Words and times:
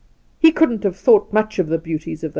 He 0.39 0.51
couldn't 0.51 0.81
have 0.81 0.95
thought 0.97 1.31
much 1.31 1.59
of 1.59 1.67
the 1.67 1.77
beauties 1.77 2.23
of. 2.23 2.29